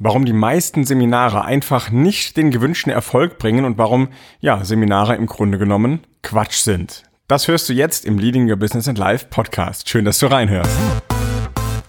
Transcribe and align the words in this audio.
warum 0.00 0.24
die 0.24 0.32
meisten 0.32 0.84
Seminare 0.84 1.44
einfach 1.44 1.90
nicht 1.90 2.36
den 2.36 2.50
gewünschten 2.50 2.90
Erfolg 2.90 3.38
bringen 3.38 3.64
und 3.64 3.78
warum, 3.78 4.08
ja, 4.40 4.64
Seminare 4.64 5.14
im 5.14 5.26
Grunde 5.26 5.58
genommen 5.58 6.00
Quatsch 6.22 6.56
sind. 6.56 7.04
Das 7.28 7.46
hörst 7.46 7.68
du 7.68 7.74
jetzt 7.74 8.04
im 8.04 8.18
Leading 8.18 8.50
Your 8.50 8.56
Business 8.56 8.88
and 8.88 8.98
Life 8.98 9.26
Podcast. 9.30 9.88
Schön, 9.88 10.04
dass 10.04 10.18
du 10.18 10.26
reinhörst. 10.26 10.70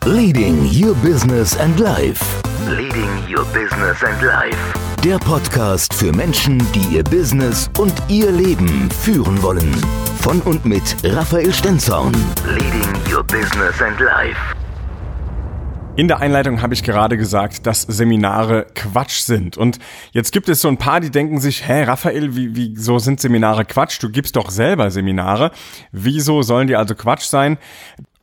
Leading 0.05 0.69
Your 0.71 0.93
Business 0.95 1.57
and 1.57 1.79
Life. 1.79 2.23
Leading 2.67 3.09
Your 3.27 3.45
Business 3.45 4.03
and 4.03 4.21
Life. 4.21 4.57
Der 5.03 5.17
Podcast 5.17 5.93
für 5.93 6.11
Menschen, 6.11 6.59
die 6.73 6.97
ihr 6.97 7.03
Business 7.03 7.71
und 7.79 7.93
ihr 8.07 8.31
Leben 8.31 8.89
führen 8.91 9.41
wollen. 9.41 9.73
Von 10.21 10.41
und 10.41 10.65
mit 10.65 10.95
Raphael 11.03 11.51
Stenzorn. 11.51 12.13
Leading 12.45 12.93
Your 13.11 13.23
Business 13.23 13.81
and 13.81 13.99
Life. 13.99 14.60
In 15.97 16.07
der 16.07 16.21
Einleitung 16.21 16.61
habe 16.61 16.73
ich 16.73 16.83
gerade 16.83 17.17
gesagt, 17.17 17.67
dass 17.67 17.81
Seminare 17.81 18.65
Quatsch 18.75 19.19
sind. 19.19 19.57
Und 19.57 19.77
jetzt 20.13 20.31
gibt 20.31 20.47
es 20.47 20.61
so 20.61 20.69
ein 20.69 20.77
paar, 20.77 21.01
die 21.01 21.11
denken 21.11 21.41
sich, 21.41 21.67
hä, 21.67 21.83
Raphael, 21.83 22.33
wie, 22.33 22.55
wieso 22.55 22.97
sind 22.97 23.19
Seminare 23.19 23.65
Quatsch? 23.65 24.01
Du 24.01 24.09
gibst 24.09 24.37
doch 24.37 24.51
selber 24.51 24.89
Seminare. 24.89 25.51
Wieso 25.91 26.43
sollen 26.43 26.67
die 26.67 26.77
also 26.77 26.95
Quatsch 26.95 27.25
sein? 27.25 27.57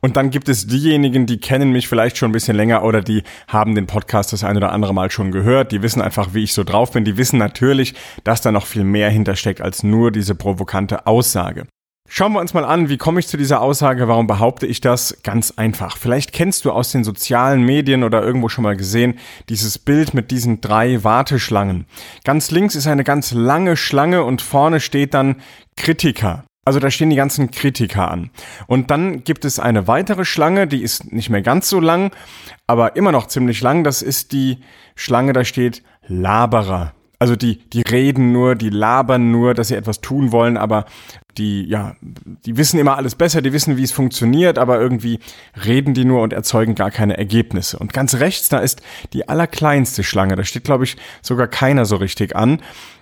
Und 0.01 0.17
dann 0.17 0.31
gibt 0.31 0.49
es 0.49 0.65
diejenigen, 0.65 1.27
die 1.27 1.39
kennen 1.39 1.71
mich 1.71 1.87
vielleicht 1.87 2.17
schon 2.17 2.29
ein 2.29 2.33
bisschen 2.33 2.57
länger 2.57 2.83
oder 2.83 3.01
die 3.01 3.21
haben 3.47 3.75
den 3.75 3.85
Podcast 3.85 4.33
das 4.33 4.43
ein 4.43 4.57
oder 4.57 4.71
andere 4.71 4.95
Mal 4.95 5.11
schon 5.11 5.31
gehört. 5.31 5.71
Die 5.71 5.83
wissen 5.83 6.01
einfach, 6.01 6.33
wie 6.33 6.43
ich 6.43 6.53
so 6.53 6.63
drauf 6.63 6.91
bin. 6.91 7.05
Die 7.05 7.17
wissen 7.17 7.37
natürlich, 7.37 7.93
dass 8.23 8.41
da 8.41 8.51
noch 8.51 8.65
viel 8.65 8.83
mehr 8.83 9.11
hintersteckt 9.11 9.61
als 9.61 9.83
nur 9.83 10.11
diese 10.11 10.33
provokante 10.33 11.05
Aussage. 11.05 11.67
Schauen 12.11 12.33
wir 12.33 12.39
uns 12.39 12.55
mal 12.55 12.65
an, 12.65 12.89
wie 12.89 12.97
komme 12.97 13.19
ich 13.19 13.27
zu 13.27 13.37
dieser 13.37 13.61
Aussage, 13.61 14.07
warum 14.07 14.25
behaupte 14.25 14.65
ich 14.65 14.81
das? 14.81 15.19
Ganz 15.21 15.53
einfach. 15.57 15.95
Vielleicht 15.95 16.33
kennst 16.33 16.65
du 16.65 16.71
aus 16.71 16.91
den 16.91 17.03
sozialen 17.03 17.61
Medien 17.61 18.03
oder 18.03 18.23
irgendwo 18.23 18.49
schon 18.49 18.63
mal 18.63 18.75
gesehen 18.75 19.19
dieses 19.47 19.77
Bild 19.77 20.15
mit 20.15 20.31
diesen 20.31 20.59
drei 20.59 21.03
Warteschlangen. 21.03 21.85
Ganz 22.23 22.49
links 22.49 22.73
ist 22.73 22.87
eine 22.87 23.03
ganz 23.03 23.31
lange 23.31 23.77
Schlange 23.77 24.23
und 24.23 24.41
vorne 24.41 24.79
steht 24.79 25.13
dann 25.13 25.35
Kritiker. 25.77 26.45
Also 26.65 26.79
da 26.79 26.89
stehen 26.89 27.11
die 27.11 27.15
ganzen 27.15 27.51
Kritiker 27.51 28.09
an. 28.09 28.31
Und 28.65 28.89
dann 28.89 29.23
gibt 29.23 29.45
es 29.45 29.59
eine 29.59 29.87
weitere 29.87 30.25
Schlange, 30.25 30.65
die 30.65 30.81
ist 30.81 31.11
nicht 31.11 31.29
mehr 31.29 31.43
ganz 31.43 31.69
so 31.69 31.79
lang, 31.79 32.11
aber 32.65 32.95
immer 32.95 33.11
noch 33.11 33.27
ziemlich 33.27 33.61
lang. 33.61 33.83
Das 33.83 34.01
ist 34.01 34.31
die 34.31 34.57
Schlange, 34.95 35.33
da 35.33 35.45
steht 35.45 35.83
Laberer. 36.07 36.93
Also 37.19 37.35
die, 37.35 37.69
die 37.69 37.81
reden 37.81 38.31
nur, 38.31 38.55
die 38.55 38.69
labern 38.69 39.29
nur, 39.29 39.53
dass 39.53 39.67
sie 39.67 39.75
etwas 39.75 39.99
tun 39.99 40.31
wollen, 40.31 40.55
aber 40.55 40.85
die, 41.37 41.67
ja, 41.67 41.95
die 42.01 42.55
wissen 42.55 42.79
immer 42.79 42.95
alles 42.95 43.15
besser, 43.15 43.41
die 43.41 43.51
wissen, 43.51 43.75
wie 43.75 43.83
es 43.83 43.91
funktioniert, 43.91 44.57
aber 44.57 44.79
irgendwie 44.79 45.19
reden 45.65 45.93
die 45.93 46.05
nur 46.05 46.21
und 46.21 46.31
erzeugen 46.31 46.75
gar 46.75 46.91
keine 46.91 47.17
Ergebnisse. 47.17 47.77
Und 47.77 47.91
ganz 47.91 48.15
rechts, 48.15 48.47
da 48.47 48.59
ist 48.59 48.81
die 49.11 49.27
allerkleinste 49.27 50.03
Schlange, 50.03 50.37
da 50.37 50.45
steht, 50.45 50.63
glaube 50.63 50.85
ich, 50.85 50.95
sogar 51.21 51.47
keiner 51.47 51.85
so 51.85 51.97
richtig 51.97 52.37
an. 52.37 52.61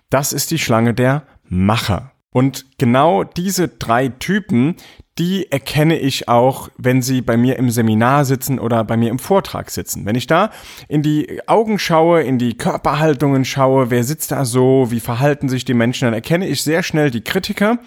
Das 0.10 0.34
ist 0.34 0.50
die 0.50 0.60
Schlange 0.60 0.95
der 0.95 1.23
Macher. 1.44 2.12
Und 2.32 2.66
genau 2.78 3.23
diese 3.23 3.68
drei 3.68 4.10
Typen, 4.10 4.76
die 5.18 5.52
erkenne 5.52 5.98
ich 5.98 6.28
auch, 6.28 6.70
wenn 6.78 7.02
sie 7.02 7.22
bei 7.22 7.38
mir 7.38 7.58
im 7.58 7.70
Seminar 7.70 8.26
sitzen 8.26 8.60
oder 8.60 8.84
bei 8.84 8.98
mir 8.98 9.10
im 9.10 9.20
Vortrag 9.20 9.72
sitzen. 9.72 10.06
Wenn 10.06 10.16
ich 10.16 10.28
da 10.28 10.52
in 10.88 11.02
die 11.02 11.42
Augen 11.48 11.80
schaue, 11.80 12.22
in 12.22 12.38
die 12.38 12.56
Körperhaltungen 12.56 13.45
schaue, 13.45 13.90
wer 13.90 14.04
sitzt 14.04 14.32
da 14.32 14.45
so, 14.45 14.88
wie 14.90 15.00
verhalten 15.00 15.50
sich 15.50 15.66
die 15.66 15.73
Menschen, 15.73 16.06
dann 16.06 16.14
erkenne 16.14 16.48
ich 16.48 16.62
sehr 16.62 16.84
schnell 16.84 17.12
die 17.12 17.22
Kritiker, 17.22 17.80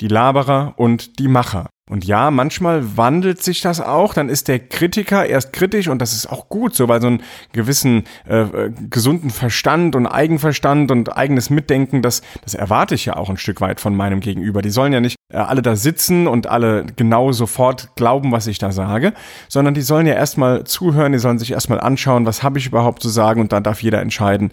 die 0.00 0.08
Laberer 0.08 0.74
und 0.76 1.18
die 1.18 1.28
Macher. 1.28 1.68
Und 1.90 2.06
ja, 2.06 2.30
manchmal 2.30 2.96
wandelt 2.96 3.42
sich 3.42 3.60
das 3.60 3.80
auch, 3.80 4.14
dann 4.14 4.28
ist 4.28 4.48
der 4.48 4.60
Kritiker 4.60 5.26
erst 5.26 5.52
kritisch 5.52 5.88
und 5.88 6.00
das 6.00 6.14
ist 6.14 6.26
auch 6.26 6.48
gut 6.48 6.74
so, 6.74 6.88
weil 6.88 7.02
so 7.02 7.08
einen 7.08 7.22
gewissen 7.52 8.04
äh, 8.26 8.40
äh, 8.40 8.72
gesunden 8.88 9.30
Verstand 9.30 9.94
und 9.94 10.06
Eigenverstand 10.06 10.90
und 10.90 11.14
eigenes 11.14 11.50
Mitdenken, 11.50 12.00
das, 12.00 12.22
das 12.44 12.54
erwarte 12.54 12.94
ich 12.94 13.04
ja 13.04 13.16
auch 13.16 13.28
ein 13.28 13.36
Stück 13.36 13.60
weit 13.60 13.80
von 13.80 13.94
meinem 13.94 14.20
Gegenüber. 14.20 14.62
Die 14.62 14.70
sollen 14.70 14.92
ja 14.92 15.00
nicht 15.00 15.16
alle 15.32 15.62
da 15.62 15.76
sitzen 15.76 16.26
und 16.26 16.46
alle 16.46 16.84
genau 16.96 17.32
sofort 17.32 17.94
glauben, 17.96 18.32
was 18.32 18.46
ich 18.46 18.58
da 18.58 18.72
sage, 18.72 19.14
sondern 19.48 19.74
die 19.74 19.82
sollen 19.82 20.06
ja 20.06 20.14
erstmal 20.14 20.64
zuhören, 20.64 21.12
die 21.12 21.18
sollen 21.18 21.38
sich 21.38 21.52
erstmal 21.52 21.80
anschauen, 21.80 22.26
was 22.26 22.42
habe 22.42 22.58
ich 22.58 22.66
überhaupt 22.66 23.02
zu 23.02 23.08
sagen 23.08 23.40
und 23.40 23.52
dann 23.52 23.62
darf 23.62 23.82
jeder 23.82 24.00
entscheiden, 24.00 24.52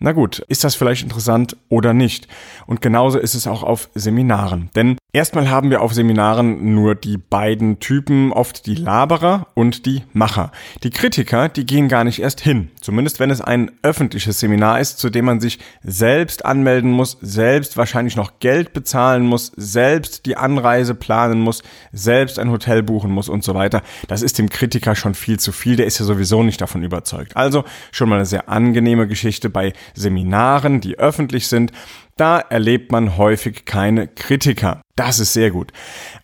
na 0.00 0.12
gut, 0.12 0.38
ist 0.48 0.62
das 0.62 0.76
vielleicht 0.76 1.02
interessant 1.02 1.56
oder 1.68 1.92
nicht? 1.92 2.28
Und 2.66 2.80
genauso 2.80 3.18
ist 3.18 3.34
es 3.34 3.48
auch 3.48 3.64
auf 3.64 3.88
Seminaren. 3.94 4.70
Denn 4.76 4.96
erstmal 5.18 5.50
haben 5.50 5.70
wir 5.70 5.82
auf 5.82 5.94
Seminaren 5.94 6.74
nur 6.74 6.94
die 6.94 7.18
beiden 7.18 7.80
Typen, 7.80 8.32
oft 8.32 8.66
die 8.66 8.76
Laberer 8.76 9.48
und 9.54 9.84
die 9.84 10.04
Macher. 10.12 10.52
Die 10.84 10.90
Kritiker, 10.90 11.48
die 11.48 11.66
gehen 11.66 11.88
gar 11.88 12.04
nicht 12.04 12.22
erst 12.22 12.40
hin. 12.40 12.70
Zumindest 12.80 13.18
wenn 13.18 13.30
es 13.30 13.40
ein 13.40 13.72
öffentliches 13.82 14.38
Seminar 14.38 14.78
ist, 14.78 15.00
zu 15.00 15.10
dem 15.10 15.24
man 15.24 15.40
sich 15.40 15.58
selbst 15.82 16.44
anmelden 16.44 16.92
muss, 16.92 17.18
selbst 17.20 17.76
wahrscheinlich 17.76 18.14
noch 18.14 18.38
Geld 18.38 18.72
bezahlen 18.72 19.26
muss, 19.26 19.50
selbst 19.56 20.24
die 20.24 20.36
Anreise 20.36 20.94
planen 20.94 21.40
muss, 21.40 21.64
selbst 21.90 22.38
ein 22.38 22.52
Hotel 22.52 22.84
buchen 22.84 23.10
muss 23.10 23.28
und 23.28 23.42
so 23.42 23.54
weiter. 23.54 23.82
Das 24.06 24.22
ist 24.22 24.38
dem 24.38 24.48
Kritiker 24.48 24.94
schon 24.94 25.14
viel 25.14 25.40
zu 25.40 25.50
viel. 25.50 25.74
Der 25.74 25.86
ist 25.86 25.98
ja 25.98 26.04
sowieso 26.04 26.44
nicht 26.44 26.60
davon 26.60 26.84
überzeugt. 26.84 27.36
Also 27.36 27.64
schon 27.90 28.08
mal 28.08 28.16
eine 28.16 28.26
sehr 28.26 28.48
angenehme 28.48 29.08
Geschichte 29.08 29.50
bei 29.50 29.72
Seminaren, 29.94 30.80
die 30.80 30.96
öffentlich 30.96 31.48
sind, 31.48 31.72
da 32.20 32.38
erlebt 32.38 32.92
man 32.92 33.16
häufig 33.16 33.64
keine 33.64 34.08
Kritiker. 34.08 34.82
Das 34.96 35.18
ist 35.18 35.32
sehr 35.32 35.50
gut. 35.50 35.72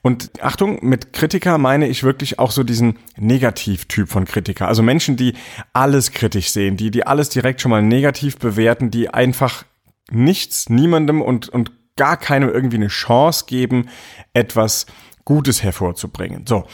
Und 0.03 0.31
Achtung, 0.43 0.79
mit 0.83 1.13
Kritiker 1.13 1.59
meine 1.59 1.87
ich 1.87 2.03
wirklich 2.03 2.39
auch 2.39 2.51
so 2.51 2.65
diesen 2.65 2.99
Negativtyp 3.17 4.09
von 4.09 4.25
Kritiker. 4.25 4.69
Also 4.69 4.83
Menschen, 4.83 5.17
die 5.17 5.35
alles 5.73 6.13
kritisch 6.13 6.51
sehen, 6.51 6.77
die, 6.77 6.91
die 6.91 7.07
alles 7.07 7.29
direkt 7.29 7.61
schon 7.61 7.71
mal 7.71 7.83
negativ 7.83 8.39
bewerten, 8.39 8.91
die 8.91 9.09
einfach 9.09 9.65
nichts, 10.11 10.69
niemandem 10.69 11.23
und, 11.23 11.49
und 11.49 11.73
gar 11.97 12.17
keinem 12.17 12.49
irgendwie 12.49 12.77
eine 12.77 12.89
Chance 12.89 13.45
geben, 13.47 13.89
etwas 14.33 14.87
Gutes 15.25 15.63
hervorzubringen. 15.63 16.47
So. 16.47 16.65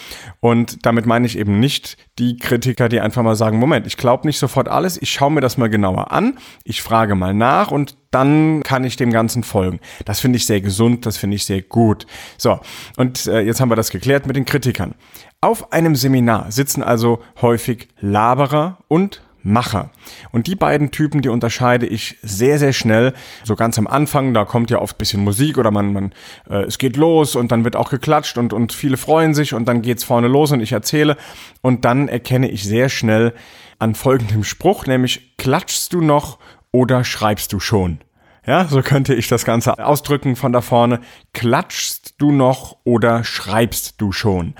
Und 0.40 0.84
damit 0.84 1.06
meine 1.06 1.26
ich 1.26 1.38
eben 1.38 1.60
nicht 1.60 1.96
die 2.18 2.36
Kritiker, 2.36 2.88
die 2.88 3.00
einfach 3.00 3.22
mal 3.22 3.36
sagen, 3.36 3.58
Moment, 3.58 3.86
ich 3.86 3.96
glaube 3.96 4.26
nicht 4.26 4.38
sofort 4.38 4.68
alles, 4.68 5.00
ich 5.00 5.10
schaue 5.10 5.30
mir 5.30 5.40
das 5.40 5.56
mal 5.56 5.70
genauer 5.70 6.10
an, 6.10 6.38
ich 6.64 6.82
frage 6.82 7.14
mal 7.14 7.32
nach 7.32 7.70
und 7.70 7.96
dann 8.10 8.62
kann 8.64 8.82
ich 8.82 8.96
dem 8.96 9.12
Ganzen 9.12 9.44
folgen. 9.44 9.78
Das 10.04 10.18
finde 10.18 10.36
ich 10.36 10.46
sehr 10.46 10.60
gesund, 10.60 11.06
das 11.06 11.16
finde 11.16 11.36
ich 11.36 11.44
sehr 11.44 11.62
gut. 11.62 12.06
So, 12.38 12.58
und 12.96 13.26
äh, 13.26 13.40
jetzt 13.40 13.60
haben 13.60 13.70
wir 13.70 13.76
das 13.76 13.90
geklärt 13.90 14.26
mit 14.26 14.34
den 14.34 14.46
Kritikern. 14.46 14.94
Auf 15.40 15.72
einem 15.72 15.94
Seminar 15.94 16.50
sitzen 16.50 16.82
also 16.82 17.22
häufig 17.40 17.88
Laberer 18.00 18.78
und 18.88 19.22
Macher. 19.42 19.90
Und 20.32 20.46
die 20.46 20.54
beiden 20.54 20.90
Typen, 20.90 21.22
die 21.22 21.28
unterscheide 21.28 21.86
ich 21.86 22.18
sehr, 22.22 22.58
sehr 22.58 22.72
schnell. 22.72 23.12
So 23.44 23.56
ganz 23.56 23.78
am 23.78 23.86
Anfang, 23.86 24.34
da 24.34 24.44
kommt 24.44 24.70
ja 24.70 24.80
oft 24.80 24.98
bisschen 24.98 25.22
Musik 25.22 25.58
oder 25.58 25.70
man, 25.70 25.92
man, 25.92 26.12
äh, 26.48 26.62
es 26.62 26.78
geht 26.78 26.96
los 26.96 27.36
und 27.36 27.52
dann 27.52 27.64
wird 27.64 27.76
auch 27.76 27.90
geklatscht 27.90 28.38
und, 28.38 28.52
und 28.52 28.72
viele 28.72 28.96
freuen 28.96 29.34
sich 29.34 29.54
und 29.54 29.66
dann 29.66 29.82
geht's 29.82 30.04
vorne 30.04 30.28
los 30.28 30.52
und 30.52 30.60
ich 30.60 30.72
erzähle. 30.72 31.16
Und 31.62 31.84
dann 31.84 32.08
erkenne 32.08 32.50
ich 32.50 32.64
sehr 32.64 32.88
schnell 32.88 33.34
an 33.78 33.94
folgendem 33.94 34.44
Spruch, 34.44 34.86
nämlich 34.86 35.36
klatschst 35.38 35.92
du 35.92 36.00
noch 36.00 36.38
oder 36.72 37.04
schreibst 37.04 37.52
du 37.52 37.60
schon? 37.60 38.00
Ja, 38.46 38.66
so 38.66 38.82
könnte 38.82 39.14
ich 39.14 39.28
das 39.28 39.44
Ganze 39.44 39.84
ausdrücken 39.84 40.34
von 40.34 40.52
da 40.52 40.60
vorne. 40.60 41.00
Klatschst 41.34 42.14
du 42.18 42.32
noch 42.32 42.78
oder 42.84 43.22
schreibst 43.22 44.00
du 44.00 44.12
schon? 44.12 44.54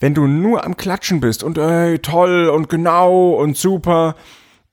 Wenn 0.00 0.14
du 0.14 0.26
nur 0.26 0.64
am 0.64 0.76
Klatschen 0.76 1.20
bist 1.20 1.42
und 1.42 1.58
ey, 1.58 1.98
toll 1.98 2.48
und 2.48 2.68
genau 2.68 3.30
und 3.32 3.56
super, 3.56 4.14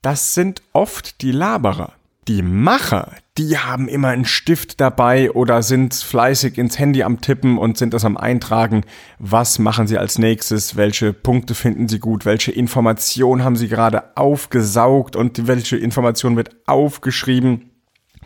das 0.02 0.34
sind 0.34 0.62
oft 0.74 1.22
die 1.22 1.32
Laberer. 1.32 1.94
Die 2.28 2.44
Macher, 2.44 3.14
die 3.38 3.58
haben 3.58 3.88
immer 3.88 4.10
einen 4.10 4.26
Stift 4.26 4.80
dabei 4.80 5.32
oder 5.32 5.64
sind 5.64 5.96
fleißig 5.96 6.58
ins 6.58 6.78
Handy 6.78 7.02
am 7.02 7.20
Tippen 7.20 7.58
und 7.58 7.78
sind 7.78 7.94
das 7.94 8.06
am 8.06 8.16
Eintragen. 8.16 8.84
Was 9.18 9.58
machen 9.58 9.88
sie 9.88 9.98
als 9.98 10.20
nächstes? 10.20 10.76
Welche 10.76 11.14
Punkte 11.14 11.56
finden 11.56 11.88
sie 11.88 12.00
gut? 12.00 12.26
Welche 12.26 12.52
Information 12.52 13.44
haben 13.44 13.56
sie 13.56 13.68
gerade 13.68 14.16
aufgesaugt 14.16 15.16
und 15.16 15.48
welche 15.48 15.78
Information 15.78 16.36
wird 16.36 16.56
aufgeschrieben? 16.68 17.72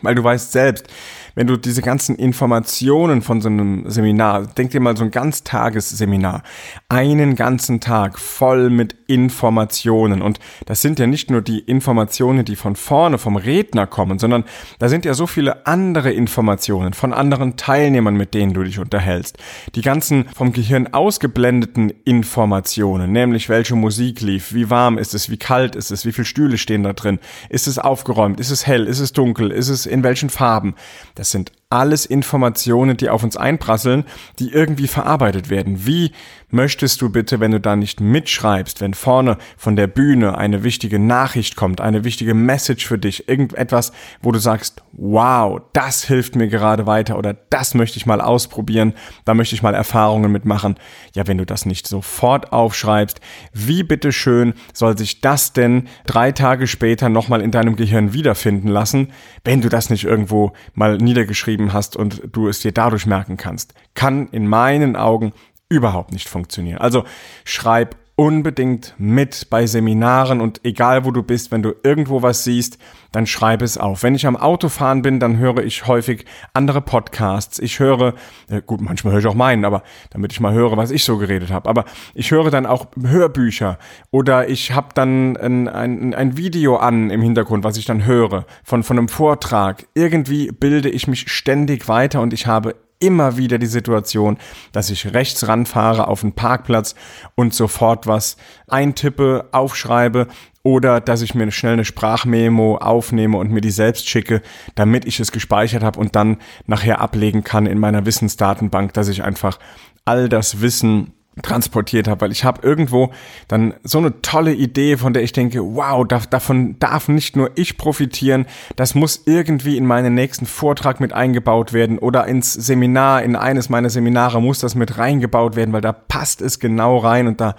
Weil 0.02 0.14
du 0.14 0.22
weißt 0.22 0.52
selbst, 0.52 0.88
wenn 1.36 1.46
du 1.46 1.56
diese 1.56 1.82
ganzen 1.82 2.16
Informationen 2.16 3.20
von 3.20 3.40
so 3.40 3.48
einem 3.48 3.88
Seminar, 3.88 4.46
denk 4.46 4.70
dir 4.70 4.80
mal 4.80 4.96
so 4.96 5.04
ein 5.04 5.10
Ganztagesseminar, 5.10 6.42
einen 6.88 7.36
ganzen 7.36 7.78
Tag 7.80 8.18
voll 8.18 8.70
mit 8.70 8.96
Informationen. 9.06 10.22
Und 10.22 10.40
das 10.64 10.80
sind 10.80 10.98
ja 10.98 11.06
nicht 11.06 11.30
nur 11.30 11.42
die 11.42 11.60
Informationen, 11.60 12.46
die 12.46 12.56
von 12.56 12.74
vorne 12.74 13.18
vom 13.18 13.36
Redner 13.36 13.86
kommen, 13.86 14.18
sondern 14.18 14.44
da 14.78 14.88
sind 14.88 15.04
ja 15.04 15.12
so 15.12 15.26
viele 15.26 15.66
andere 15.66 16.10
Informationen 16.10 16.94
von 16.94 17.12
anderen 17.12 17.56
Teilnehmern, 17.56 18.16
mit 18.16 18.32
denen 18.32 18.54
du 18.54 18.64
dich 18.64 18.78
unterhältst. 18.78 19.36
Die 19.74 19.82
ganzen 19.82 20.24
vom 20.34 20.52
Gehirn 20.52 20.94
ausgeblendeten 20.94 21.92
Informationen, 22.04 23.12
nämlich 23.12 23.50
welche 23.50 23.76
Musik 23.76 24.22
lief, 24.22 24.54
wie 24.54 24.70
warm 24.70 24.96
ist 24.96 25.14
es, 25.14 25.28
wie 25.28 25.36
kalt 25.36 25.76
ist 25.76 25.90
es, 25.90 26.06
wie 26.06 26.12
viele 26.12 26.24
Stühle 26.24 26.56
stehen 26.56 26.82
da 26.82 26.94
drin, 26.94 27.18
ist 27.50 27.66
es 27.66 27.78
aufgeräumt, 27.78 28.40
ist 28.40 28.50
es 28.50 28.66
hell, 28.66 28.86
ist 28.86 29.00
es 29.00 29.12
dunkel, 29.12 29.50
ist 29.50 29.68
es 29.68 29.84
in 29.84 30.02
welchen 30.02 30.30
Farben. 30.30 30.74
Das 31.14 31.25
das 31.26 31.32
sind 31.32 31.50
alles 31.68 32.06
Informationen, 32.06 32.96
die 32.96 33.08
auf 33.08 33.24
uns 33.24 33.36
einprasseln, 33.36 34.04
die 34.38 34.52
irgendwie 34.52 34.86
verarbeitet 34.86 35.50
werden. 35.50 35.84
Wie 35.84 36.12
möchtest 36.48 37.02
du 37.02 37.10
bitte, 37.10 37.40
wenn 37.40 37.50
du 37.50 37.60
da 37.60 37.74
nicht 37.74 38.00
mitschreibst, 38.00 38.80
wenn 38.80 38.94
vorne 38.94 39.36
von 39.56 39.74
der 39.74 39.88
Bühne 39.88 40.38
eine 40.38 40.62
wichtige 40.62 41.00
Nachricht 41.00 41.56
kommt, 41.56 41.80
eine 41.80 42.04
wichtige 42.04 42.34
Message 42.34 42.86
für 42.86 42.98
dich, 42.98 43.28
irgendetwas, 43.28 43.92
wo 44.22 44.30
du 44.30 44.38
sagst, 44.38 44.82
wow, 44.92 45.60
das 45.72 46.04
hilft 46.04 46.36
mir 46.36 46.46
gerade 46.46 46.86
weiter 46.86 47.18
oder 47.18 47.34
das 47.34 47.74
möchte 47.74 47.98
ich 47.98 48.06
mal 48.06 48.20
ausprobieren, 48.20 48.94
da 49.24 49.34
möchte 49.34 49.56
ich 49.56 49.62
mal 49.62 49.74
Erfahrungen 49.74 50.30
mitmachen. 50.30 50.76
Ja, 51.14 51.26
wenn 51.26 51.38
du 51.38 51.46
das 51.46 51.66
nicht 51.66 51.88
sofort 51.88 52.52
aufschreibst, 52.52 53.20
wie 53.52 53.82
bitteschön 53.82 54.54
soll 54.72 54.96
sich 54.96 55.20
das 55.20 55.52
denn 55.52 55.88
drei 56.06 56.30
Tage 56.30 56.68
später 56.68 57.08
nochmal 57.08 57.40
in 57.40 57.50
deinem 57.50 57.74
Gehirn 57.74 58.12
wiederfinden 58.12 58.68
lassen, 58.68 59.12
wenn 59.42 59.62
du 59.62 59.68
das 59.68 59.90
nicht 59.90 60.04
irgendwo 60.04 60.52
mal 60.74 60.96
niedergeschrieben 60.96 61.55
hast 61.72 61.96
und 61.96 62.22
du 62.32 62.48
es 62.48 62.60
dir 62.60 62.72
dadurch 62.72 63.06
merken 63.06 63.36
kannst? 63.36 63.74
Kann 63.94 64.28
in 64.28 64.46
meinen 64.46 64.96
Augen 64.96 65.32
überhaupt 65.68 66.12
nicht 66.12 66.28
funktionieren. 66.28 66.78
Also 66.78 67.04
schreib 67.44 67.96
unbedingt 68.16 68.94
mit 68.96 69.48
bei 69.50 69.66
Seminaren 69.66 70.40
und 70.40 70.64
egal 70.64 71.04
wo 71.04 71.10
du 71.10 71.22
bist, 71.22 71.52
wenn 71.52 71.62
du 71.62 71.74
irgendwo 71.82 72.22
was 72.22 72.44
siehst, 72.44 72.78
dann 73.12 73.26
schreib 73.26 73.60
es 73.60 73.76
auf. 73.76 74.02
Wenn 74.02 74.14
ich 74.14 74.26
am 74.26 74.36
Autofahren 74.36 75.02
bin, 75.02 75.20
dann 75.20 75.36
höre 75.36 75.62
ich 75.62 75.86
häufig 75.86 76.24
andere 76.54 76.80
Podcasts. 76.80 77.58
Ich 77.58 77.78
höre, 77.78 78.14
äh, 78.48 78.62
gut, 78.64 78.80
manchmal 78.80 79.12
höre 79.12 79.20
ich 79.20 79.26
auch 79.26 79.34
meinen, 79.34 79.66
aber 79.66 79.82
damit 80.10 80.32
ich 80.32 80.40
mal 80.40 80.54
höre, 80.54 80.78
was 80.78 80.90
ich 80.90 81.04
so 81.04 81.18
geredet 81.18 81.50
habe. 81.50 81.68
Aber 81.68 81.84
ich 82.14 82.30
höre 82.30 82.50
dann 82.50 82.64
auch 82.64 82.86
Hörbücher 82.98 83.78
oder 84.10 84.48
ich 84.48 84.72
habe 84.72 84.88
dann 84.94 85.36
ein, 85.36 85.68
ein, 85.68 86.14
ein 86.14 86.36
Video 86.38 86.76
an 86.76 87.10
im 87.10 87.20
Hintergrund, 87.20 87.64
was 87.64 87.76
ich 87.76 87.84
dann 87.84 88.06
höre 88.06 88.46
von, 88.64 88.82
von 88.82 88.98
einem 88.98 89.08
Vortrag. 89.08 89.86
Irgendwie 89.94 90.50
bilde 90.52 90.88
ich 90.88 91.06
mich 91.06 91.30
ständig 91.30 91.86
weiter 91.86 92.22
und 92.22 92.32
ich 92.32 92.46
habe 92.46 92.76
immer 92.98 93.36
wieder 93.36 93.58
die 93.58 93.66
Situation, 93.66 94.38
dass 94.72 94.90
ich 94.90 95.12
rechts 95.12 95.46
ranfahre 95.48 96.08
auf 96.08 96.22
den 96.22 96.32
Parkplatz 96.32 96.94
und 97.34 97.54
sofort 97.54 98.06
was 98.06 98.36
eintippe, 98.68 99.48
aufschreibe 99.52 100.28
oder 100.62 101.00
dass 101.00 101.22
ich 101.22 101.34
mir 101.34 101.50
schnell 101.52 101.74
eine 101.74 101.84
Sprachmemo 101.84 102.78
aufnehme 102.78 103.38
und 103.38 103.52
mir 103.52 103.60
die 103.60 103.70
selbst 103.70 104.08
schicke, 104.08 104.42
damit 104.74 105.04
ich 105.04 105.20
es 105.20 105.30
gespeichert 105.30 105.84
habe 105.84 106.00
und 106.00 106.16
dann 106.16 106.38
nachher 106.66 107.00
ablegen 107.00 107.44
kann 107.44 107.66
in 107.66 107.78
meiner 107.78 108.04
Wissensdatenbank, 108.04 108.92
dass 108.92 109.08
ich 109.08 109.22
einfach 109.22 109.58
all 110.04 110.28
das 110.28 110.60
Wissen 110.60 111.12
transportiert 111.42 112.08
habe, 112.08 112.22
weil 112.22 112.32
ich 112.32 112.44
habe 112.44 112.66
irgendwo 112.66 113.12
dann 113.46 113.74
so 113.84 113.98
eine 113.98 114.22
tolle 114.22 114.54
Idee, 114.54 114.96
von 114.96 115.12
der 115.12 115.22
ich 115.22 115.32
denke, 115.32 115.60
wow, 115.62 116.06
da, 116.06 116.20
davon 116.30 116.78
darf 116.78 117.08
nicht 117.08 117.36
nur 117.36 117.50
ich 117.56 117.76
profitieren, 117.76 118.46
das 118.76 118.94
muss 118.94 119.22
irgendwie 119.26 119.76
in 119.76 119.84
meinen 119.84 120.14
nächsten 120.14 120.46
Vortrag 120.46 120.98
mit 120.98 121.12
eingebaut 121.12 121.74
werden 121.74 121.98
oder 121.98 122.26
ins 122.26 122.54
Seminar, 122.54 123.22
in 123.22 123.36
eines 123.36 123.68
meiner 123.68 123.90
Seminare 123.90 124.40
muss 124.40 124.60
das 124.60 124.74
mit 124.74 124.96
reingebaut 124.96 125.56
werden, 125.56 125.72
weil 125.72 125.82
da 125.82 125.92
passt 125.92 126.40
es 126.40 126.58
genau 126.58 126.96
rein 126.96 127.26
und 127.26 127.40
da 127.40 127.54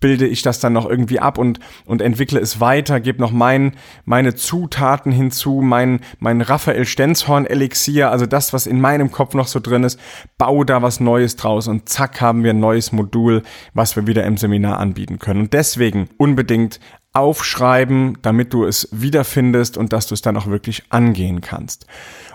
bilde 0.00 0.26
ich 0.26 0.42
das 0.42 0.60
dann 0.60 0.72
noch 0.72 0.88
irgendwie 0.88 1.20
ab 1.20 1.38
und, 1.38 1.60
und 1.84 2.02
entwickle 2.02 2.40
es 2.40 2.60
weiter, 2.60 3.00
gebe 3.00 3.20
noch 3.20 3.32
mein, 3.32 3.72
meine 4.04 4.34
Zutaten 4.34 5.12
hinzu, 5.12 5.60
mein, 5.62 6.00
mein 6.18 6.40
Raphael 6.40 6.84
Stenzhorn 6.84 7.46
Elixier, 7.46 8.10
also 8.10 8.26
das, 8.26 8.52
was 8.52 8.66
in 8.66 8.80
meinem 8.80 9.10
Kopf 9.10 9.34
noch 9.34 9.48
so 9.48 9.60
drin 9.60 9.84
ist, 9.84 9.98
baue 10.36 10.64
da 10.64 10.82
was 10.82 11.00
Neues 11.00 11.36
draus 11.36 11.68
und 11.68 11.88
zack 11.88 12.20
haben 12.20 12.44
wir 12.44 12.50
ein 12.50 12.60
neues 12.60 12.92
Modul, 12.92 13.42
was 13.74 13.96
wir 13.96 14.06
wieder 14.06 14.24
im 14.24 14.36
Seminar 14.36 14.78
anbieten 14.78 15.18
können. 15.18 15.40
Und 15.40 15.52
deswegen 15.52 16.08
unbedingt 16.16 16.80
aufschreiben, 17.12 18.18
damit 18.22 18.52
du 18.52 18.64
es 18.64 18.88
wiederfindest 18.92 19.76
und 19.76 19.92
dass 19.92 20.06
du 20.06 20.14
es 20.14 20.22
dann 20.22 20.36
auch 20.36 20.46
wirklich 20.46 20.84
angehen 20.90 21.40
kannst. 21.40 21.86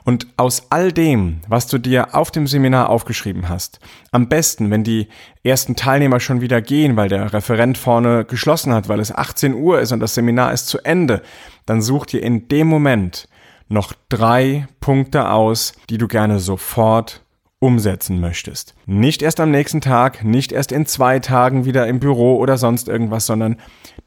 Und 0.06 0.28
aus 0.36 0.68
all 0.70 0.92
dem, 0.92 1.40
was 1.48 1.68
du 1.68 1.78
dir 1.78 2.14
auf 2.14 2.30
dem 2.30 2.46
Seminar 2.46 2.90
aufgeschrieben 2.90 3.48
hast, 3.48 3.80
am 4.12 4.28
besten, 4.28 4.70
wenn 4.70 4.84
die 4.84 5.08
ersten 5.44 5.76
Teilnehmer 5.76 6.20
schon 6.20 6.42
wieder 6.42 6.62
gehen, 6.62 6.98
weil 6.98 7.10
der 7.10 7.32
Referent 7.34 7.78
vorne 7.78 8.26
geschlossen 8.26 8.74
hat, 8.74 8.90
weil 8.90 9.00
es 9.00 9.16
18 9.16 9.54
Uhr 9.54 9.80
ist 9.80 9.92
und 9.92 10.02
das 10.02 10.16
Seminar 10.16 10.52
ist 10.52 10.68
zu 10.68 10.80
Ende, 10.80 11.22
dann 11.66 11.82
such 11.82 12.08
dir 12.08 12.22
in 12.22 12.50
dem 12.50 12.68
Moment 12.68 13.30
noch 13.70 13.94
drei 14.10 14.68
Punkte 14.82 15.30
aus, 15.30 15.74
die 15.90 15.98
du 15.98 16.08
gerne 16.08 16.40
sofort 16.40 17.24
umsetzen 17.60 18.20
möchtest. 18.20 18.76
Nicht 18.86 19.22
erst 19.22 19.40
am 19.40 19.50
nächsten 19.50 19.80
Tag, 19.80 20.26
nicht 20.26 20.52
erst 20.52 20.74
in 20.74 20.86
zwei 20.86 21.20
Tagen 21.20 21.64
wieder 21.64 21.88
im 21.88 22.02
Büro 22.02 22.36
oder 22.36 22.58
sonst 22.58 22.90
irgendwas, 22.90 23.26
sondern 23.26 23.56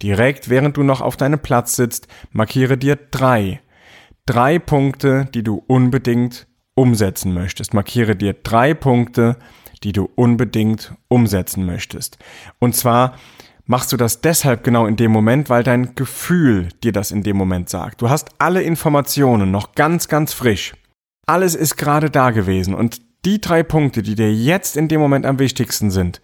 direkt 0.02 0.50
während 0.50 0.76
du 0.76 0.82
noch 0.82 1.00
auf 1.00 1.16
deinem 1.16 1.38
Platz 1.38 1.75
sitzt, 1.75 2.06
markiere 2.32 2.76
dir 2.76 2.98
drei. 3.10 3.60
Drei 4.26 4.58
Punkte, 4.58 5.28
die 5.32 5.44
du 5.44 5.62
unbedingt 5.69 6.49
umsetzen 6.75 7.32
möchtest. 7.32 7.75
Markiere 7.75 8.17
dir 8.17 8.34
drei 8.34 8.75
Punkte, 8.75 9.37
die 9.82 9.93
du 9.93 10.11
unbedingt 10.17 10.94
umsetzen 11.08 11.64
möchtest. 11.64 12.19
Und 12.58 12.75
zwar 12.75 13.14
machst 13.67 13.93
du 13.93 13.96
das 13.96 14.20
deshalb 14.20 14.64
genau 14.64 14.87
in 14.87 14.96
dem 14.96 15.12
Moment, 15.12 15.49
weil 15.49 15.62
dein 15.62 15.94
Gefühl 15.94 16.69
dir 16.82 16.93
das 16.93 17.12
in 17.12 17.23
dem 17.23 17.37
Moment 17.37 17.69
sagt. 17.69 18.02
Du 18.02 18.11
hast 18.11 18.31
alle 18.38 18.62
Informationen 18.62 19.50
noch 19.50 19.75
ganz, 19.75 20.08
ganz 20.08 20.32
frisch. 20.32 20.75
Alles 21.26 21.55
ist 21.55 21.76
gerade 21.76 22.11
da 22.11 22.31
gewesen 22.31 22.75
und 22.75 23.02
die 23.25 23.40
drei 23.40 23.64
Punkte, 23.64 24.02
die 24.02 24.14
dir 24.14 24.32
jetzt 24.32 24.76
in 24.76 24.87
dem 24.87 25.00
Moment 25.00 25.26
am 25.26 25.40
wichtigsten 25.40 25.90
sind, 25.90 26.20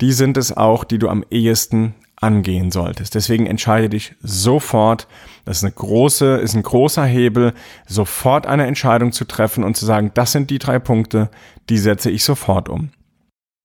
die 0.00 0.12
sind 0.12 0.36
es 0.36 0.56
auch, 0.56 0.82
die 0.82 0.98
du 0.98 1.08
am 1.08 1.24
ehesten 1.30 1.94
angehen 2.20 2.70
solltest. 2.70 3.14
Deswegen 3.14 3.46
entscheide 3.46 3.88
dich 3.88 4.14
sofort, 4.20 5.08
das 5.46 5.58
ist 5.58 5.64
eine 5.64 5.72
große, 5.72 6.36
ist 6.36 6.54
ein 6.54 6.62
großer 6.62 7.04
Hebel, 7.04 7.54
sofort 7.86 8.46
eine 8.46 8.66
Entscheidung 8.66 9.12
zu 9.12 9.24
treffen 9.24 9.64
und 9.64 9.76
zu 9.76 9.86
sagen, 9.86 10.10
das 10.14 10.32
sind 10.32 10.50
die 10.50 10.58
drei 10.58 10.78
Punkte, 10.78 11.30
die 11.70 11.78
setze 11.78 12.10
ich 12.10 12.22
sofort 12.24 12.68
um. 12.68 12.90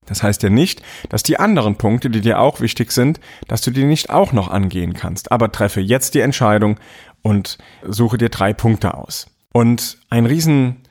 Das 0.06 0.24
heißt 0.24 0.44
ja 0.44 0.50
nicht, 0.50 0.82
dass 1.10 1.24
die 1.24 1.40
anderen 1.40 1.76
Punkte, 1.78 2.10
die 2.10 2.22
dir 2.22 2.40
auch 2.40 2.62
wichtig 2.62 2.92
sind, 2.92 3.20
dass 3.48 3.62
du 3.62 3.72
die 3.72 3.84
nicht 3.84 4.10
auch 4.10 4.32
noch 4.32 4.50
angehen 4.50 4.94
kannst. 4.94 5.32
Aber 5.32 5.52
treffe 5.52 5.82
jetzt 5.82 6.14
die 6.14 6.20
Entscheidung 6.20 6.80
und 7.24 7.58
suche 7.84 8.18
dir 8.18 8.30
drei 8.30 8.54
Punkte 8.54 8.94
aus. 8.94 9.28
Und 9.52 9.98
ein 10.10 10.26
riesen 10.26 10.84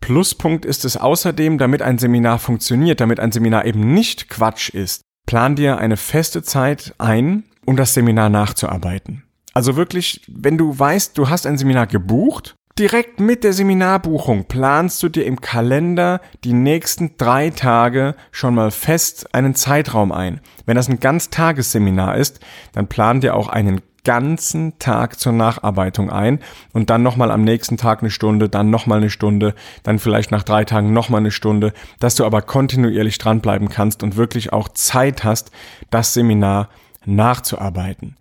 Pluspunkt 0.00 0.64
ist 0.64 0.84
es 0.84 0.96
außerdem, 0.96 1.58
damit 1.58 1.82
ein 1.82 1.98
Seminar 1.98 2.38
funktioniert, 2.38 3.00
damit 3.00 3.20
ein 3.20 3.32
Seminar 3.32 3.66
eben 3.66 3.92
nicht 3.92 4.30
Quatsch 4.30 4.70
ist. 4.70 5.02
Plan 5.30 5.54
dir 5.54 5.78
eine 5.78 5.96
feste 5.96 6.42
Zeit 6.42 6.92
ein, 6.98 7.44
um 7.64 7.76
das 7.76 7.94
Seminar 7.94 8.30
nachzuarbeiten. 8.30 9.22
Also 9.54 9.76
wirklich, 9.76 10.22
wenn 10.26 10.58
du 10.58 10.76
weißt, 10.76 11.16
du 11.16 11.28
hast 11.28 11.46
ein 11.46 11.56
Seminar 11.56 11.86
gebucht, 11.86 12.56
direkt 12.76 13.20
mit 13.20 13.44
der 13.44 13.52
Seminarbuchung 13.52 14.46
planst 14.46 15.00
du 15.04 15.08
dir 15.08 15.24
im 15.26 15.40
Kalender 15.40 16.20
die 16.42 16.52
nächsten 16.52 17.16
drei 17.16 17.50
Tage 17.50 18.16
schon 18.32 18.56
mal 18.56 18.72
fest 18.72 19.32
einen 19.32 19.54
Zeitraum 19.54 20.10
ein. 20.10 20.40
Wenn 20.66 20.74
das 20.74 20.88
ein 20.88 20.98
Ganztagesseminar 20.98 22.16
ist, 22.16 22.40
dann 22.72 22.88
plan 22.88 23.20
dir 23.20 23.36
auch 23.36 23.46
einen 23.46 23.82
ganzen 24.04 24.78
Tag 24.78 25.18
zur 25.18 25.32
Nacharbeitung 25.32 26.10
ein 26.10 26.40
und 26.72 26.90
dann 26.90 27.02
nochmal 27.02 27.30
am 27.30 27.44
nächsten 27.44 27.76
Tag 27.76 28.00
eine 28.00 28.10
Stunde, 28.10 28.48
dann 28.48 28.70
nochmal 28.70 28.98
eine 28.98 29.10
Stunde, 29.10 29.54
dann 29.82 29.98
vielleicht 29.98 30.30
nach 30.30 30.42
drei 30.42 30.64
Tagen 30.64 30.92
nochmal 30.92 31.20
eine 31.20 31.30
Stunde, 31.30 31.72
dass 31.98 32.14
du 32.14 32.24
aber 32.24 32.42
kontinuierlich 32.42 33.18
dranbleiben 33.18 33.68
kannst 33.68 34.02
und 34.02 34.16
wirklich 34.16 34.52
auch 34.52 34.68
Zeit 34.68 35.24
hast, 35.24 35.50
das 35.90 36.14
Seminar 36.14 36.68
nachzuarbeiten. 37.04 38.16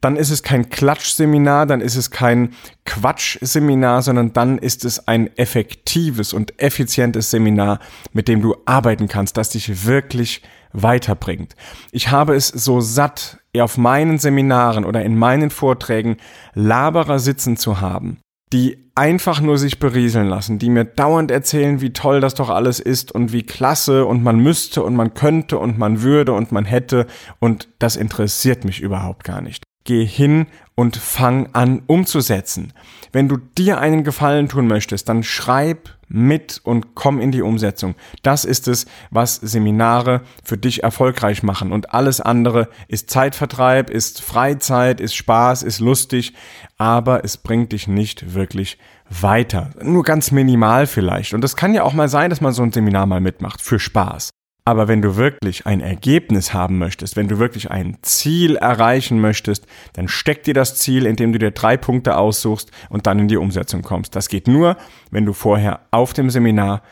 Dann 0.00 0.16
ist 0.16 0.30
es 0.30 0.42
kein 0.42 0.68
Klatschseminar, 0.68 1.66
dann 1.66 1.80
ist 1.80 1.94
es 1.94 2.10
kein 2.10 2.54
Quatschseminar, 2.84 4.02
sondern 4.02 4.32
dann 4.32 4.58
ist 4.58 4.84
es 4.84 5.06
ein 5.06 5.30
effektives 5.36 6.32
und 6.32 6.60
effizientes 6.60 7.30
Seminar, 7.30 7.78
mit 8.12 8.26
dem 8.26 8.42
du 8.42 8.56
arbeiten 8.64 9.06
kannst, 9.06 9.36
das 9.36 9.50
dich 9.50 9.86
wirklich 9.86 10.42
weiterbringt. 10.72 11.54
Ich 11.92 12.10
habe 12.10 12.34
es 12.34 12.48
so 12.48 12.80
satt, 12.80 13.38
auf 13.60 13.76
meinen 13.76 14.18
Seminaren 14.18 14.84
oder 14.84 15.04
in 15.04 15.16
meinen 15.16 15.50
Vorträgen 15.50 16.16
Laberer 16.54 17.18
sitzen 17.18 17.56
zu 17.56 17.80
haben, 17.80 18.18
die 18.52 18.90
einfach 18.94 19.40
nur 19.40 19.58
sich 19.58 19.78
berieseln 19.78 20.28
lassen, 20.28 20.58
die 20.58 20.70
mir 20.70 20.84
dauernd 20.84 21.30
erzählen, 21.30 21.80
wie 21.80 21.92
toll 21.92 22.20
das 22.20 22.34
doch 22.34 22.50
alles 22.50 22.80
ist 22.80 23.12
und 23.12 23.32
wie 23.32 23.42
klasse 23.42 24.06
und 24.06 24.22
man 24.22 24.38
müsste 24.38 24.82
und 24.82 24.94
man 24.94 25.14
könnte 25.14 25.58
und 25.58 25.78
man 25.78 26.02
würde 26.02 26.32
und 26.32 26.52
man 26.52 26.64
hätte 26.64 27.06
und 27.40 27.68
das 27.78 27.96
interessiert 27.96 28.64
mich 28.64 28.80
überhaupt 28.80 29.24
gar 29.24 29.40
nicht. 29.40 29.64
Geh 29.84 30.04
hin 30.04 30.46
und 30.74 30.96
fang 30.96 31.48
an 31.54 31.82
umzusetzen. 31.86 32.72
Wenn 33.10 33.28
du 33.28 33.36
dir 33.36 33.78
einen 33.78 34.04
Gefallen 34.04 34.48
tun 34.48 34.66
möchtest, 34.66 35.08
dann 35.08 35.22
schreib 35.22 35.90
mit 36.12 36.60
und 36.62 36.94
komm 36.94 37.20
in 37.20 37.32
die 37.32 37.42
Umsetzung. 37.42 37.94
Das 38.22 38.44
ist 38.44 38.68
es, 38.68 38.86
was 39.10 39.36
Seminare 39.36 40.22
für 40.44 40.58
dich 40.58 40.82
erfolgreich 40.82 41.42
machen. 41.42 41.72
Und 41.72 41.94
alles 41.94 42.20
andere 42.20 42.68
ist 42.88 43.10
Zeitvertreib, 43.10 43.90
ist 43.90 44.22
Freizeit, 44.22 45.00
ist 45.00 45.14
Spaß, 45.14 45.62
ist 45.62 45.80
lustig, 45.80 46.34
aber 46.76 47.24
es 47.24 47.36
bringt 47.36 47.72
dich 47.72 47.88
nicht 47.88 48.34
wirklich 48.34 48.78
weiter. 49.08 49.70
Nur 49.82 50.04
ganz 50.04 50.30
minimal 50.30 50.86
vielleicht. 50.86 51.34
Und 51.34 51.44
es 51.44 51.56
kann 51.56 51.74
ja 51.74 51.82
auch 51.82 51.92
mal 51.92 52.08
sein, 52.08 52.30
dass 52.30 52.40
man 52.40 52.52
so 52.52 52.62
ein 52.62 52.72
Seminar 52.72 53.06
mal 53.06 53.20
mitmacht 53.20 53.60
für 53.60 53.78
Spaß. 53.78 54.30
Aber 54.64 54.86
wenn 54.86 55.02
du 55.02 55.16
wirklich 55.16 55.66
ein 55.66 55.80
Ergebnis 55.80 56.54
haben 56.54 56.78
möchtest, 56.78 57.16
wenn 57.16 57.26
du 57.26 57.38
wirklich 57.38 57.70
ein 57.70 57.98
Ziel 58.02 58.56
erreichen 58.56 59.20
möchtest, 59.20 59.66
dann 59.94 60.06
steck 60.06 60.44
dir 60.44 60.54
das 60.54 60.76
Ziel, 60.76 61.04
indem 61.04 61.32
du 61.32 61.38
dir 61.40 61.50
drei 61.50 61.76
Punkte 61.76 62.16
aussuchst 62.16 62.70
und 62.88 63.06
dann 63.06 63.18
in 63.18 63.28
die 63.28 63.36
Umsetzung 63.36 63.82
kommst. 63.82 64.14
Das 64.14 64.28
geht 64.28 64.46
nur, 64.46 64.76
wenn 65.10 65.26
du 65.26 65.32
vorher 65.32 65.80
auf 65.90 66.12
dem 66.12 66.30
Seminar 66.30 66.82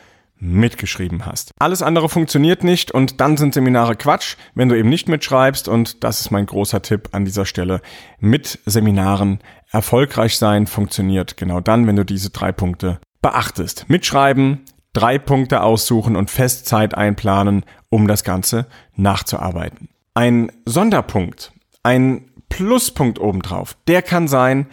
mitgeschrieben 0.41 1.25
hast. 1.25 1.51
Alles 1.59 1.81
andere 1.81 2.09
funktioniert 2.09 2.63
nicht 2.63 2.91
und 2.91 3.21
dann 3.21 3.37
sind 3.37 3.53
Seminare 3.53 3.95
Quatsch, 3.95 4.35
wenn 4.55 4.69
du 4.69 4.77
eben 4.77 4.89
nicht 4.89 5.07
mitschreibst 5.07 5.67
und 5.67 6.03
das 6.03 6.19
ist 6.19 6.31
mein 6.31 6.47
großer 6.47 6.81
Tipp 6.81 7.09
an 7.11 7.25
dieser 7.25 7.45
Stelle. 7.45 7.79
Mit 8.19 8.59
Seminaren 8.65 9.39
erfolgreich 9.71 10.37
sein 10.37 10.67
funktioniert 10.67 11.37
genau 11.37 11.61
dann, 11.61 11.87
wenn 11.87 11.95
du 11.95 12.03
diese 12.03 12.31
drei 12.31 12.51
Punkte 12.51 12.99
beachtest. 13.21 13.87
Mitschreiben, 13.87 14.61
drei 14.93 15.17
Punkte 15.17 15.61
aussuchen 15.61 16.15
und 16.15 16.29
Festzeit 16.29 16.95
einplanen, 16.95 17.63
um 17.89 18.07
das 18.07 18.23
Ganze 18.23 18.67
nachzuarbeiten. 18.95 19.89
Ein 20.13 20.51
Sonderpunkt, 20.65 21.53
ein 21.83 22.25
Pluspunkt 22.49 23.19
obendrauf, 23.19 23.77
der 23.87 24.01
kann 24.01 24.27
sein, 24.27 24.67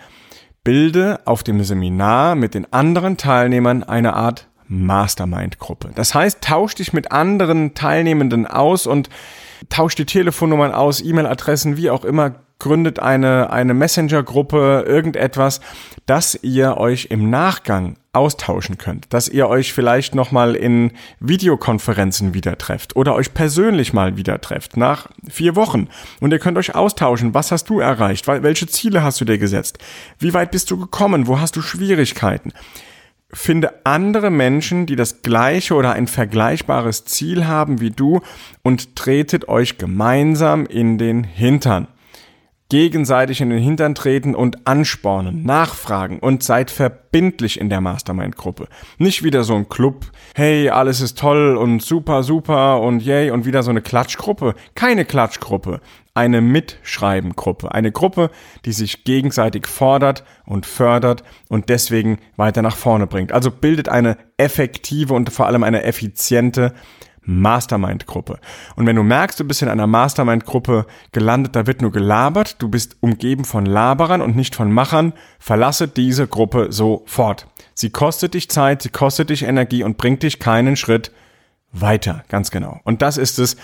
bilde 0.65 1.21
auf 1.25 1.43
dem 1.43 1.63
Seminar 1.63 2.35
mit 2.35 2.55
den 2.55 2.73
anderen 2.73 3.17
Teilnehmern 3.17 3.85
eine 3.85 4.15
Art 4.15 4.49
Mastermind-Gruppe. 4.67 5.91
Das 5.95 6.15
heißt, 6.15 6.43
tausch 6.43 6.75
dich 6.75 6.93
mit 6.93 7.13
anderen 7.13 7.75
Teilnehmenden 7.75 8.47
aus 8.47 8.87
und 8.87 9.09
tausch 9.71 9.95
die 9.95 10.05
Telefonnummern 10.05 10.73
aus, 10.73 11.01
E-Mail-Adressen, 11.01 11.77
wie 11.77 11.91
auch 11.91 12.05
immer, 12.05 12.35
gründet 12.59 12.99
eine, 12.99 13.51
eine 13.51 13.73
Messenger-Gruppe, 13.73 14.85
irgendetwas, 14.87 15.61
dass 16.07 16.39
ihr 16.43 16.77
euch 16.77 17.07
im 17.11 17.31
Nachgang 17.31 17.97
austauschen 18.13 18.79
könnt, 18.79 19.13
dass 19.13 19.29
ihr 19.29 19.49
euch 19.49 19.73
vielleicht 19.73 20.17
nochmal 20.17 20.57
in 20.57 20.91
Videokonferenzen 21.21 22.35
wieder 22.35 22.59
trefft 22.59 22.97
oder 22.97 23.15
euch 23.15 23.33
persönlich 23.33 23.93
mal 23.93 24.17
wieder 24.17 24.41
trefft 24.41 24.77
nach 24.77 25.09
vier 25.29 25.55
Wochen. 25.55 25.89
Und 26.21 26.33
ihr 26.33 26.41
könnt 26.41 26.59
euch 26.59 26.75
austauschen, 26.75 27.33
was 27.35 27.53
hast 27.53 27.71
du 27.71 27.79
erreicht, 27.79 28.27
welche 28.27 28.67
Ziele 28.67 29.05
hast 29.05 29.21
du 29.21 29.25
dir 29.25 29.39
gesetzt, 29.39 29.79
wie 30.19 30.35
weit 30.35 30.51
bist 30.51 30.71
du 30.71 30.79
gekommen, 30.79 31.29
wo 31.29 31.39
hast 31.39 31.55
du 31.55 31.63
Schwierigkeiten. 31.63 32.53
Finde 33.31 33.85
andere 33.85 34.31
Menschen, 34.31 34.87
die 34.87 34.97
das 34.97 35.23
gleiche 35.23 35.75
oder 35.75 35.93
ein 35.93 36.07
vergleichbares 36.07 37.05
Ziel 37.05 37.47
haben 37.47 37.81
wie 37.81 37.91
du 37.91 38.23
und 38.63 38.97
tretet 38.97 39.49
euch 39.49 39.77
gemeinsam 39.79 40.67
in 40.67 40.99
den 40.99 41.23
Hintern 41.23 41.89
gegenseitig 42.69 43.41
in 43.41 43.51
den 43.51 43.63
Hintern 43.63 43.95
treten 43.95 44.35
und 44.35 44.67
anspornen, 44.67 45.43
nachfragen 45.45 46.19
und 46.19 46.43
seid 46.43 46.71
verbindlich 46.71 47.59
in 47.59 47.71
der 47.71 47.81
Mastermind-Gruppe. 47.81 48.69
Nicht 48.99 49.23
wieder 49.23 49.43
so 49.45 49.55
ein 49.55 49.69
Club, 49.69 50.07
hey, 50.35 50.69
alles 50.69 51.01
ist 51.01 51.19
toll 51.19 51.57
und 51.57 51.83
super, 51.83 52.23
super 52.23 52.81
und 52.81 53.03
yay 53.03 53.31
und 53.31 53.47
wieder 53.47 53.63
so 53.63 53.71
eine 53.71 53.81
Klatschgruppe. 53.81 54.55
Keine 54.75 55.07
Klatschgruppe, 55.07 55.81
eine 56.13 56.41
Mitschreibengruppe. 56.41 57.73
Eine 57.73 57.93
Gruppe, 57.93 58.31
die 58.65 58.73
sich 58.73 59.05
gegenseitig 59.05 59.67
fordert 59.67 60.25
und 60.45 60.67
fördert 60.67 61.23
und 61.49 61.71
deswegen 61.71 62.19
weiter 62.37 62.61
nach 62.61 62.77
vorne 62.77 63.07
bringt. 63.07 63.33
Also 63.33 63.51
bildet 63.51 63.89
eine 63.89 64.19
effektive 64.37 65.15
und 65.15 65.31
vor 65.31 65.47
allem 65.47 65.63
eine 65.63 65.85
effiziente 65.85 66.75
Mastermind-Gruppe. 67.29 68.39
Und 68.75 68.87
wenn 68.87 68.97
du 68.97 69.03
merkst, 69.03 69.39
du 69.39 69.45
bist 69.45 69.61
in 69.61 69.69
einer 69.69 69.87
Mastermind-Gruppe 69.87 70.87
gelandet, 71.13 71.55
da 71.55 71.67
wird 71.67 71.83
nur 71.83 71.93
gelabert, 71.93 72.57
du 72.61 72.69
bist 72.69 72.97
umgeben 73.01 73.45
von 73.45 73.67
Laberern 73.67 74.23
und 74.23 74.35
nicht 74.35 74.55
von 74.55 74.73
Machern, 74.73 75.13
verlasse 75.39 75.89
diese 75.89 76.27
Gruppe 76.27 76.73
sofort. 76.73 77.47
Sie 77.75 77.91
kostet 77.91 78.35
dich 78.35 78.49
Zeit, 78.49 78.83
sie 78.83 78.89
kostet 78.89 79.31
dich 79.31 79.43
Energie 79.43 79.85
und 79.85 79.99
bringt 79.99 80.23
dich 80.23 80.39
keinen 80.39 80.77
Schritt 80.77 81.13
weiter, 81.71 82.25
ganz 82.29 82.51
genau. 82.51 82.81
Und 82.85 83.03
das 83.03 83.19
ist 83.19 83.39
es, 83.39 83.57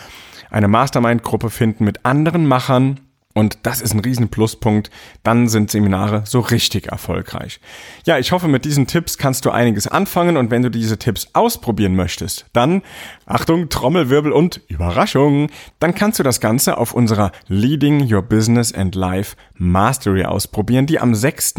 eine 0.50 0.68
Mastermind-Gruppe 0.68 1.48
finden 1.48 1.84
mit 1.84 2.04
anderen 2.04 2.46
Machern, 2.46 3.00
und 3.34 3.58
das 3.64 3.80
ist 3.80 3.92
ein 3.92 4.00
riesen 4.00 4.28
Pluspunkt. 4.28 4.90
Dann 5.24 5.48
sind 5.48 5.68
Seminare 5.68 6.22
so 6.24 6.38
richtig 6.38 6.86
erfolgreich. 6.86 7.60
Ja, 8.06 8.16
ich 8.16 8.30
hoffe, 8.30 8.46
mit 8.46 8.64
diesen 8.64 8.86
Tipps 8.86 9.18
kannst 9.18 9.44
du 9.44 9.50
einiges 9.50 9.88
anfangen. 9.88 10.36
Und 10.36 10.52
wenn 10.52 10.62
du 10.62 10.70
diese 10.70 10.98
Tipps 10.98 11.28
ausprobieren 11.32 11.96
möchtest, 11.96 12.46
dann, 12.52 12.82
Achtung, 13.26 13.68
Trommelwirbel 13.68 14.30
und 14.30 14.60
Überraschung, 14.68 15.50
dann 15.80 15.96
kannst 15.96 16.20
du 16.20 16.22
das 16.22 16.40
Ganze 16.40 16.78
auf 16.78 16.94
unserer 16.94 17.32
Leading 17.48 18.12
Your 18.12 18.22
Business 18.22 18.72
and 18.72 18.94
Life 18.94 19.34
Mastery 19.56 20.24
ausprobieren, 20.24 20.86
die 20.86 21.00
am 21.00 21.16
6. 21.16 21.54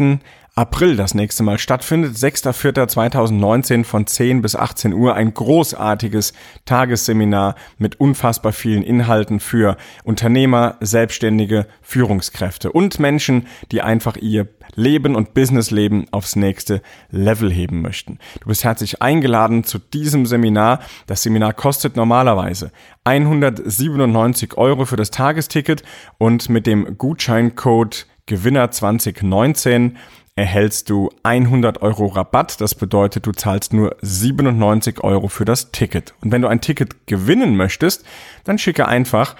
April 0.58 0.96
das 0.96 1.12
nächste 1.12 1.42
Mal 1.42 1.58
stattfindet. 1.58 2.16
6.4.2019 2.16 3.84
von 3.84 4.06
10 4.06 4.40
bis 4.40 4.56
18 4.56 4.94
Uhr. 4.94 5.14
Ein 5.14 5.34
großartiges 5.34 6.32
Tagesseminar 6.64 7.56
mit 7.76 8.00
unfassbar 8.00 8.54
vielen 8.54 8.82
Inhalten 8.82 9.38
für 9.38 9.76
Unternehmer, 10.02 10.78
Selbstständige, 10.80 11.66
Führungskräfte 11.82 12.72
und 12.72 12.98
Menschen, 12.98 13.48
die 13.70 13.82
einfach 13.82 14.16
ihr 14.16 14.48
Leben 14.74 15.14
und 15.14 15.34
Businessleben 15.34 16.06
aufs 16.10 16.36
nächste 16.36 16.80
Level 17.10 17.52
heben 17.52 17.82
möchten. 17.82 18.18
Du 18.40 18.48
bist 18.48 18.64
herzlich 18.64 19.02
eingeladen 19.02 19.62
zu 19.62 19.78
diesem 19.78 20.24
Seminar. 20.24 20.80
Das 21.06 21.22
Seminar 21.22 21.52
kostet 21.52 21.96
normalerweise 21.96 22.72
197 23.04 24.56
Euro 24.56 24.86
für 24.86 24.96
das 24.96 25.10
Tagesticket 25.10 25.82
und 26.16 26.48
mit 26.48 26.66
dem 26.66 26.96
Gutscheincode 26.96 28.06
Gewinner 28.26 28.70
2019 28.70 29.96
erhältst 30.34 30.90
du 30.90 31.08
100 31.22 31.80
Euro 31.80 32.06
Rabatt. 32.06 32.60
Das 32.60 32.74
bedeutet, 32.74 33.26
du 33.26 33.32
zahlst 33.32 33.72
nur 33.72 33.96
97 34.02 35.02
Euro 35.02 35.28
für 35.28 35.46
das 35.46 35.72
Ticket. 35.72 36.14
Und 36.20 36.32
wenn 36.32 36.42
du 36.42 36.48
ein 36.48 36.60
Ticket 36.60 37.06
gewinnen 37.06 37.56
möchtest, 37.56 38.04
dann 38.44 38.58
schicke 38.58 38.86
einfach 38.86 39.36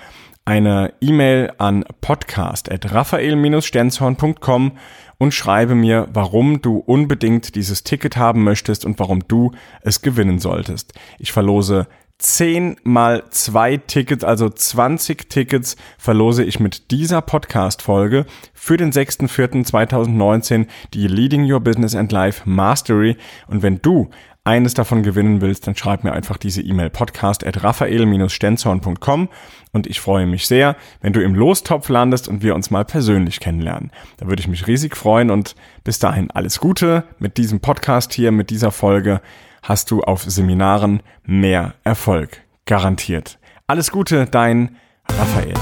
eine 0.47 0.95
E-Mail 1.01 1.53
an 1.59 1.85
podcast.raphael-stenzhorn.com 2.01 4.73
und 5.19 5.35
schreibe 5.35 5.75
mir, 5.75 6.09
warum 6.13 6.63
du 6.63 6.79
unbedingt 6.79 7.57
dieses 7.57 7.85
Ticket 7.85 8.17
haben 8.17 8.45
möchtest 8.45 8.85
und 8.85 9.01
warum 9.01 9.27
du 9.27 9.53
es 9.83 10.03
gewinnen 10.03 10.39
solltest. 10.39 10.93
Ich 11.19 11.33
verlose 11.33 11.89
10 12.19 12.77
mal 12.83 13.25
2 13.31 13.77
Tickets, 13.77 14.25
also 14.25 14.49
20 14.49 15.29
Tickets 15.29 15.77
verlose 15.99 16.45
ich 16.45 16.61
mit 16.61 16.91
dieser 16.91 17.21
Podcast-Folge 17.21 18.25
für 18.55 18.79
den 18.79 18.91
6.4.2019 18.91 20.67
die 20.95 21.09
Leading 21.09 21.51
Your 21.51 21.61
Business 21.61 21.95
and 21.95 22.11
Life 22.13 22.43
Mastery. 22.49 23.19
Und 23.49 23.63
wenn 23.63 23.83
du 23.83 24.09
eines 24.45 24.73
davon 24.75 25.03
gewinnen 25.03 25.43
willst, 25.43 25.67
dann 25.67 25.77
schreib 25.77 26.05
mir 26.05 26.13
einfach 26.13 26.39
diese 26.39 26.63
E-Mail 26.63 26.89
podcast 26.89 27.45
at 27.45 27.63
raphael-stenzhorn.com 27.63 29.29
und 29.73 29.87
ich 29.87 30.01
freue 30.01 30.27
mich 30.27 30.47
sehr, 30.47 30.77
wenn 31.03 31.13
du 31.13 31.21
im 31.23 31.35
Lostopf 31.35 31.89
landest 31.89 32.29
und 32.29 32.43
wir 32.43 32.55
uns 32.55 32.71
mal 32.71 32.85
persönlich 32.85 33.41
kennenlernen. 33.41 33.91
Da 34.17 34.29
würde 34.29 34.41
ich 34.41 34.49
mich 34.49 34.67
riesig 34.69 34.97
freuen 34.97 35.31
und 35.31 35.55
bis 35.85 35.99
dahin 35.99 36.31
alles 36.31 36.61
Gute 36.61 37.05
mit 37.19 37.37
diesem 37.37 37.61
Podcast 37.61 38.15
hier, 38.15 38.33
mit 38.33 38.49
dieser 38.51 38.71
Folge 38.71 39.21
hast 39.69 39.91
du 39.91 40.03
auf 40.03 40.23
Seminaren 40.23 41.03
mehr 41.25 41.75
Erfolg. 41.85 42.41
Garantiert. 42.65 43.39
Alles 43.67 43.91
Gute, 43.91 44.27
dein 44.27 44.77
Raphael. 45.19 45.55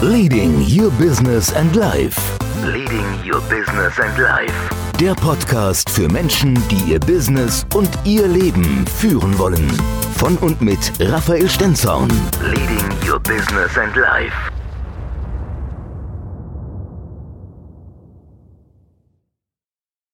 Leading 0.00 0.64
Your 0.66 0.90
Business 0.92 1.52
and 1.54 1.74
Life. 1.74 2.20
Leading 2.64 3.06
Your 3.24 3.40
Business 3.42 3.98
and 4.00 4.18
Life. 4.18 4.52
Der 5.00 5.14
Podcast 5.14 5.88
für 5.90 6.08
Menschen, 6.08 6.54
die 6.68 6.92
ihr 6.92 7.00
Business 7.00 7.66
und 7.74 7.90
ihr 8.04 8.26
Leben 8.26 8.86
führen 8.86 9.38
wollen. 9.38 9.68
Von 10.16 10.36
und 10.38 10.60
mit 10.60 10.92
Raphael 11.00 11.48
Stenzorn. 11.48 12.10
Leading 12.42 13.08
Your 13.08 13.20
Business 13.20 13.76
and 13.78 13.94
Life. 13.96 14.57